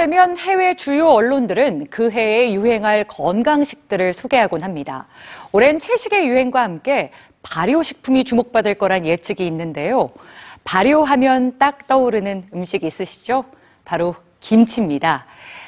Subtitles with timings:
[0.00, 5.06] 되면 해외 주요 언론들은 그 해에 유행할 건강식들을 소개하곤 합니다.
[5.52, 7.10] 올해는 채식의 유행과 함께
[7.42, 10.08] 발효식품이 주목받을 거란 예측이 있는데요.
[10.64, 13.44] 발효하면 딱 떠오르는 음식 있으시죠?
[13.84, 15.26] 바로 김치입니다.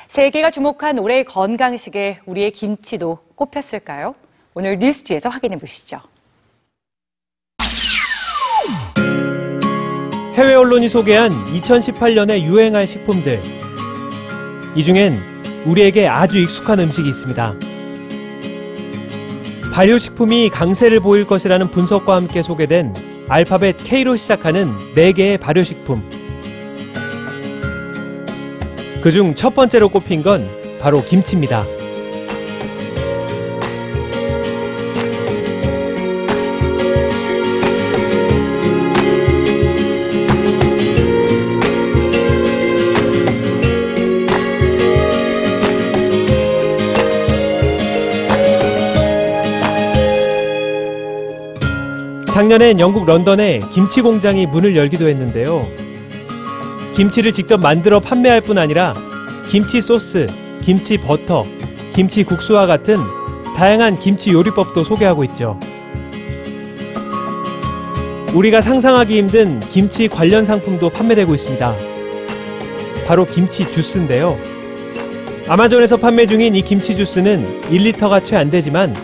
[0.09, 4.14] 세계가 주목한 올해의 건강식에 우리의 김치도 꼽혔을까요?
[4.55, 6.01] 오늘 뉴스지에서 확인해 보시죠.
[10.37, 13.71] 해외 언론이 소개한 2018년에 유행할 식품들.
[14.74, 15.20] 이 중엔
[15.66, 17.54] 우리에게 아주 익숙한 음식이 있습니다.
[19.74, 22.95] 발효식품이 강세를 보일 것이라는 분석과 함께 소개된
[23.28, 26.02] 알파벳 K로 시작하는 4개의 발효식품.
[29.02, 30.48] 그중 첫 번째로 꼽힌 건
[30.80, 31.64] 바로 김치입니다.
[52.33, 55.66] 작년엔 영국 런던에 김치 공장이 문을 열기도 했는데요.
[56.95, 58.95] 김치를 직접 만들어 판매할 뿐 아니라
[59.49, 60.27] 김치 소스,
[60.63, 61.43] 김치 버터,
[61.93, 62.97] 김치 국수와 같은
[63.55, 65.59] 다양한 김치 요리법도 소개하고 있죠.
[68.33, 71.77] 우리가 상상하기 힘든 김치 관련 상품도 판매되고 있습니다.
[73.06, 74.38] 바로 김치 주스인데요.
[75.49, 78.94] 아마존에서 판매 중인 이 김치 주스는 1리터가 채 안 되지만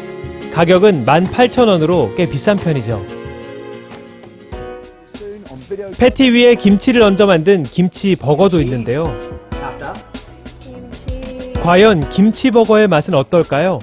[0.54, 3.17] 가격은 18,000원으로 꽤 비싼 편이죠.
[5.98, 9.14] 패티 위에 김치를 얹어 만든 김치 버거도 있는데요.
[11.62, 13.80] 과연 김치 버거의 맛은 어떨까요?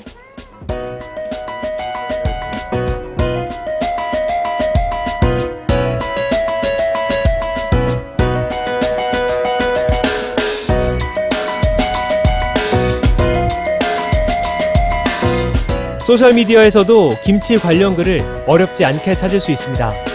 [16.05, 20.14] 소셜미디어에서도 김치 관련 글을 어렵지 않게 찾을 수 있습니다.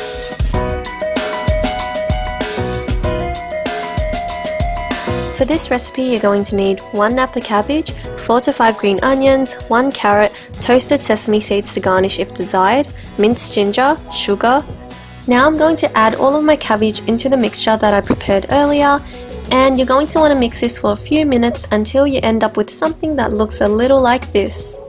[5.39, 9.55] For this recipe, you're going to need 1 napa cabbage, 4 to 5 green onions,
[9.67, 12.87] 1 carrot, toasted sesame seeds to garnish if desired,
[13.17, 14.63] minced ginger, sugar.
[15.27, 18.45] Now I'm going to add all of my cabbage into the mixture that I prepared
[18.49, 19.01] earlier,
[19.51, 22.43] and you're going to want to mix this for a few minutes until you end
[22.43, 24.79] up with something that looks a little like this.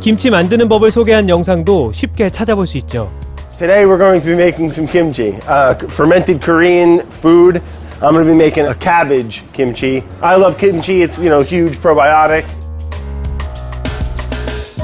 [0.00, 3.10] 김치 만드는 법을 소개한 영상도 쉽게 찾아볼 수 있죠.
[3.58, 7.60] Today we're going to be making some kimchi, uh, fermented Korean food.
[8.01, 10.03] I'm to be making a cabbage kimchi.
[10.21, 11.01] I love kimchi.
[11.01, 12.45] It's you know huge probiotic.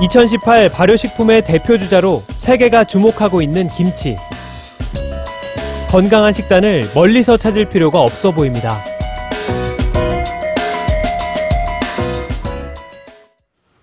[0.01, 4.15] 2018 발효식품의 대표 주자로 세계가 주목하고 있는 김치.
[5.89, 8.77] 건강한 식단을 멀리서 찾을 필요가 없어 보입니다.